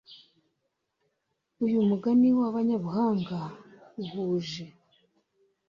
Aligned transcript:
uyu 1.65 1.79
mugani 1.89 2.29
w’abanyabuhanga 2.37 3.39
uhuje 4.03 4.65